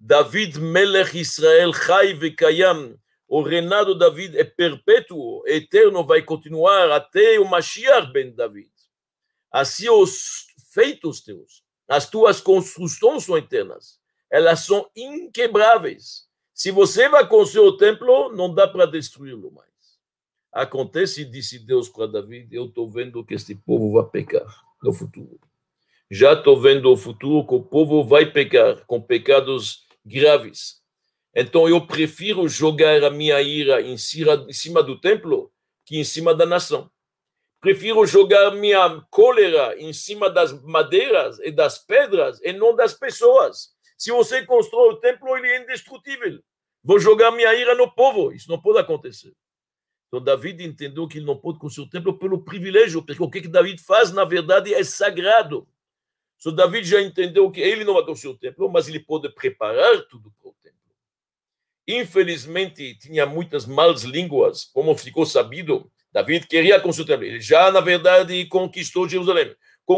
[0.00, 7.38] David Melech Israel Chai Vekayam, o reinado de David é perpétuo, eterno, vai continuar até
[7.38, 8.70] o Mashiach ben David.
[9.50, 13.98] Assim os feitos teus, as tuas construções são eternas,
[14.30, 16.28] elas são inquebráveis.
[16.54, 19.68] Se você vai construir o templo, não dá para destruí-lo mais.
[20.52, 24.46] Acontece, disse Deus para David, eu estou vendo que este povo vai pecar
[24.82, 25.40] no futuro.
[26.10, 30.82] Já estou vendo o futuro que o povo vai pecar com pecados graves.
[31.34, 35.52] Então eu prefiro jogar a minha ira em cima, do templo
[35.84, 36.90] que em cima da nação.
[37.60, 43.70] Prefiro jogar minha cólera em cima das madeiras e das pedras e não das pessoas.
[43.96, 46.40] Se você constrói o templo, ele é indestrutível.
[46.84, 48.32] Vou jogar minha ira no povo.
[48.32, 49.34] Isso não pode acontecer.
[50.06, 53.46] Então, David entendeu que ele não pode construir o templo pelo privilégio, porque o que
[53.46, 55.68] David faz, na verdade, é sagrado.
[56.38, 60.32] So, David já entendeu que ele não construir o templo, mas ele pode preparar tudo
[60.40, 60.78] para o templo.
[61.86, 65.90] Infelizmente, tinha muitas más línguas, como ficou sabido.
[66.12, 67.24] David queria construir o templo.
[67.26, 69.54] Ele já, na verdade, conquistou Jerusalém.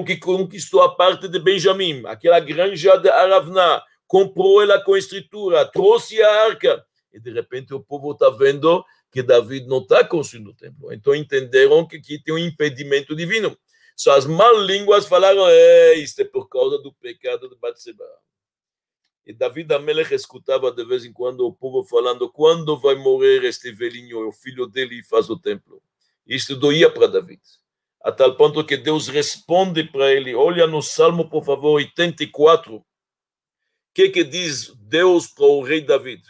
[0.07, 6.23] que conquistou a parte de Benjamim, aquela granja de Aravná, comprou ela com escritura, trouxe
[6.23, 10.55] a arca, e de repente o povo está vendo que David não está construindo o
[10.55, 10.93] templo.
[10.93, 13.57] Então entenderam que aqui tem um impedimento divino.
[13.97, 18.05] Só as mal línguas falaram, é, isto é por causa do pecado de Batseba.
[19.27, 23.71] E David Amelech escutava de vez em quando o povo falando, quando vai morrer este
[23.71, 25.83] velhinho, o filho dele faz o templo.
[26.27, 27.41] Isto doía para David
[28.03, 30.35] a tal ponto que Deus responde para ele.
[30.35, 32.77] Olha no Salmo, por favor, 84.
[32.77, 32.85] O
[33.93, 36.23] que, que diz Deus para o rei David?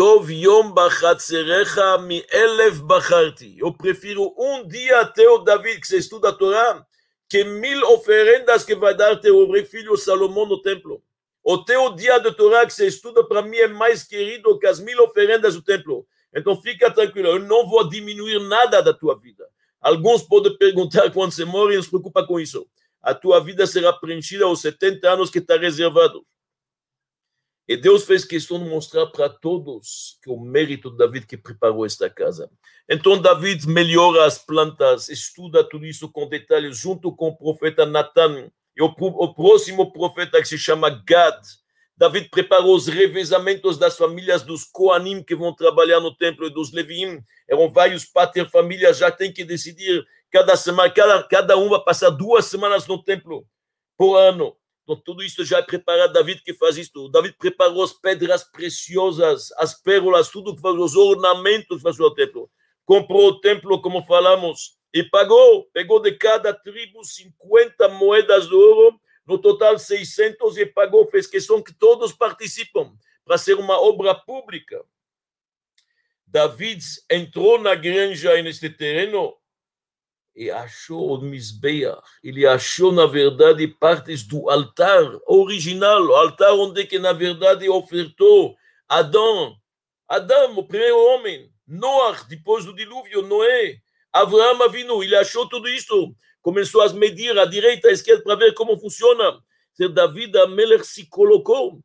[0.00, 3.58] Tov yom bachatzerecha mi elef bacharti.
[3.58, 6.86] Eu prefiro um dia teu, David, que você estuda a Torá,
[7.28, 11.02] que mil oferendas que vai dar teu filho Salomão no templo.
[11.44, 14.80] O teu dia de Torá que você estuda, para mim, é mais querido que as
[14.80, 16.06] mil oferendas do templo.
[16.34, 19.46] Então fica tranquilo, eu não vou diminuir nada da tua vida.
[19.82, 22.66] Alguns podem perguntar quando você morre, não se preocupa com isso.
[23.02, 26.24] A tua vida será preenchida aos 70 anos que está reservado.
[27.70, 31.86] E Deus fez questão de mostrar para todos que o mérito de David que preparou
[31.86, 32.50] esta casa.
[32.88, 38.50] Então David melhora as plantas, estuda tudo isso com detalhes, junto com o profeta Natan
[38.76, 41.40] e o, o próximo profeta que se chama Gad.
[41.96, 46.72] David preparou os revezamentos das famílias dos Koanim que vão trabalhar no templo e dos
[46.72, 47.22] Leviim.
[47.48, 52.10] Eram vários pater famílias, já tem que decidir cada semana, cada, cada um vai passar
[52.10, 53.46] duas semanas no templo
[53.96, 54.56] por ano.
[54.90, 56.12] Então, tudo isso já é preparado.
[56.12, 57.08] David que faz isso.
[57.10, 62.50] David preparou as pedras preciosas, as pérolas, tudo os ornamentos para o seu templo.
[62.84, 65.66] Comprou o templo, como falamos, e pagou.
[65.72, 71.62] Pegou de cada tribo 50 moedas de ouro no total 600 e pagou, fez questão
[71.62, 72.92] que todos participam
[73.24, 74.84] para ser uma obra pública.
[76.26, 79.36] David entrou na granja neste terreno
[80.34, 82.00] e achou o Misbeach.
[82.22, 88.56] Ele achou, na verdade, partes do altar original, o altar onde que, na verdade, ofertou
[88.88, 89.54] Adão,
[90.08, 93.78] Adão, o primeiro homem, Noah, depois do dilúvio, Noé,
[94.12, 98.54] Abraão vindo, ele achou tudo isso começou a medir à direita à esquerda para ver
[98.54, 99.40] como funciona.
[99.78, 101.80] David Amelech se colocou,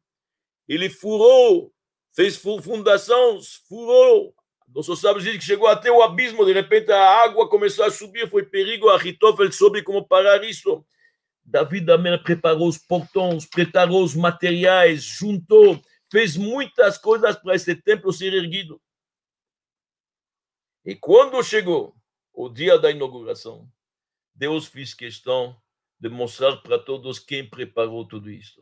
[0.67, 1.71] ele furou,
[2.13, 4.35] fez fundações, furou.
[4.75, 8.29] Nossos sábios dizem que chegou até o abismo, de repente a água começou a subir,
[8.29, 10.85] foi perigo, a Ritofel soube como parar isso.
[11.45, 18.11] David Amelech preparou os portões, preparou os materiais, juntou, fez muitas coisas para esse templo
[18.11, 18.81] ser erguido.
[20.83, 21.95] E quando chegou
[22.33, 23.71] o dia da inauguração,
[24.33, 25.55] Deus fez questão
[25.97, 28.61] de mostrar para todos quem preparou tudo isso.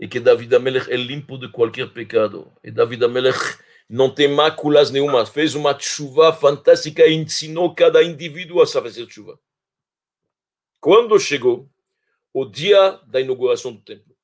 [0.00, 2.52] E que David Amelech é limpo de qualquer pecado.
[2.64, 3.38] E David Amelech
[3.90, 5.26] não tem máculas nenhuma.
[5.26, 9.36] Fez uma chuva fantástica e ensinou cada indivíduo a fazer chuva.
[10.80, 11.68] Quando chegou
[12.32, 14.14] o dia da inauguração do templo,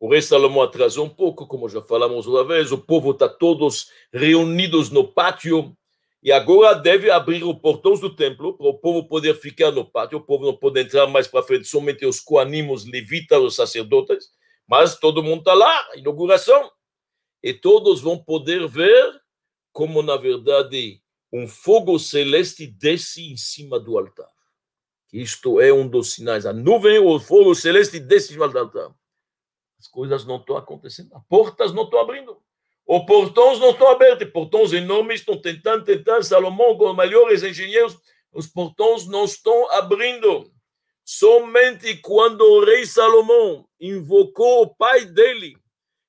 [0.00, 3.88] o rei Salomão atrasou um pouco, como já falamos uma vez, o povo está todos
[4.12, 5.76] reunidos no pátio,
[6.22, 10.18] e agora deve abrir os portões do templo para o povo poder ficar no pátio.
[10.18, 14.28] O povo não pode entrar mais para frente, somente os coanimos, levitas, os sacerdotes.
[14.66, 16.70] Mas todo mundo está lá, inauguração.
[17.42, 19.20] E todos vão poder ver
[19.72, 21.00] como, na verdade,
[21.32, 24.28] um fogo celeste desce em cima do altar.
[25.12, 26.46] Isto é um dos sinais.
[26.46, 28.94] A nuvem, o fogo celeste desce em cima do altar.
[29.78, 31.14] As coisas não estão acontecendo.
[31.14, 32.36] As portas não estão abrindo.
[32.86, 36.24] Os portões não estão abertos, portões enormes estão tentando, tentando.
[36.24, 37.96] Salomão, com os melhores engenheiros,
[38.32, 40.50] os portões não estão abrindo.
[41.04, 45.56] Somente quando o rei Salomão invocou o pai dele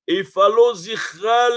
[0.06, 0.72] e falou: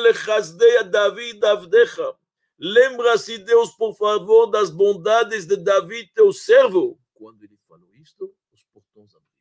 [0.02, 2.16] lechasdeia David avdecha.
[2.58, 6.98] Lembra-se, Deus, por favor, das bondades de David, teu servo.
[7.14, 9.36] Quando ele falou isto, os portões abriram.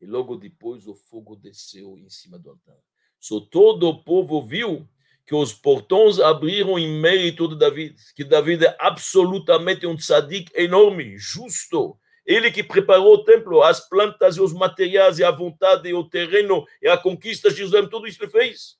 [0.00, 2.78] E logo depois o fogo desceu em cima do altar.
[3.20, 4.88] So, todo o povo viu
[5.24, 11.16] que os portões abriram em mérito de David, que David é absolutamente um tzadik enorme,
[11.18, 11.98] justo.
[12.26, 16.02] Ele que preparou o templo, as plantas e os materiais, e a vontade, e o
[16.02, 18.76] terreno, e a conquista de Jerusalém, tudo isso ele fez.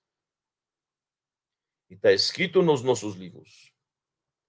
[1.88, 3.72] E está escrito nos nossos livros.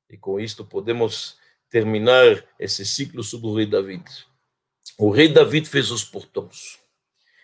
[0.09, 1.37] E com isto podemos
[1.69, 4.03] terminar esse ciclo sobre o rei David.
[4.97, 6.79] O rei David fez os portões.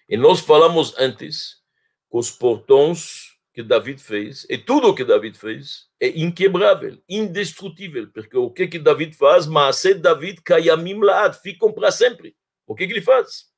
[0.09, 1.61] E nós falamos antes
[2.09, 8.35] os portões que David fez, e tudo o que David fez é inquebrável, indestrutível, porque
[8.35, 9.45] o que que David faz?
[9.45, 12.35] Mas David kayamim laad, ficam para sempre.
[12.65, 13.51] O que que ele faz?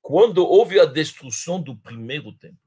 [0.00, 2.58] Quando houve a destruição do primeiro templo,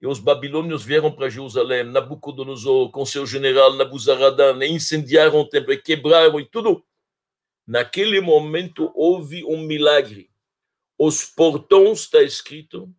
[0.00, 5.72] e os babilônios vieram para Jerusalém, Nabucodonosor com seu general Nabuzaradan, e incendiaram o templo,
[5.72, 6.84] e quebraram e tudo.
[7.66, 10.30] Naquele momento houve um milagre.
[10.98, 12.94] Os portões, está escrito,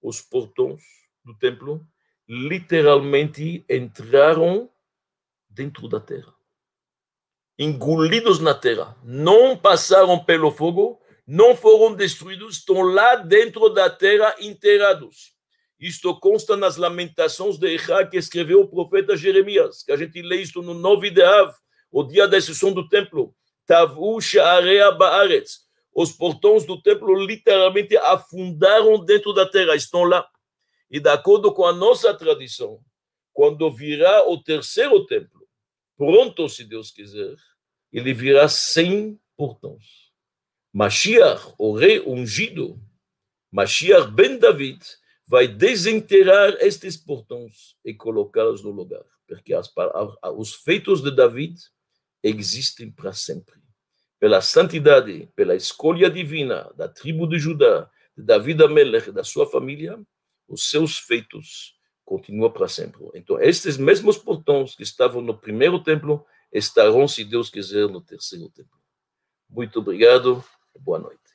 [0.00, 0.82] os portões
[1.24, 1.84] do templo,
[2.28, 4.68] literalmente entraram
[5.48, 6.34] dentro da terra.
[7.58, 8.96] Engolidos na terra.
[9.02, 15.34] Não passaram pelo fogo, não foram destruídos, estão lá dentro da terra inteirados.
[15.78, 20.36] Isto consta nas lamentações de Echá que escreveu o profeta Jeremias, que a gente lê
[20.36, 21.54] isto no 9 de Av,
[21.90, 23.34] o dia da exceção do templo.
[23.66, 25.66] Tavu Sha'area Ba'aretz.
[25.94, 30.26] Os portões do templo literalmente afundaram dentro da terra, estão lá.
[30.90, 32.80] E de acordo com a nossa tradição,
[33.32, 35.46] quando virá o terceiro templo,
[35.96, 37.36] pronto, se Deus quiser,
[37.92, 40.06] ele virá sem portões.
[40.72, 42.80] Mashiach, o rei ungido,
[43.50, 44.84] Mashiach ben David,
[45.26, 49.72] vai desenterrar estes portões e colocá-los no lugar, porque as,
[50.36, 51.58] os feitos de David
[52.22, 53.56] existem para sempre.
[54.20, 59.98] Pela santidade, pela escolha divina da tribo de Judá, de David Amelech, da sua família,
[60.48, 63.00] os seus feitos continuam para sempre.
[63.14, 68.48] Então, estes mesmos portões que estavam no primeiro templo estarão, se Deus quiser, no terceiro
[68.50, 68.78] templo.
[69.48, 70.44] Muito obrigado
[70.78, 71.25] boa noite.